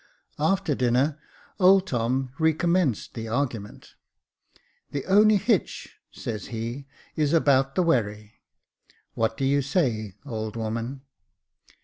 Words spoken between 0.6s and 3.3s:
dinner old Tom recommenced the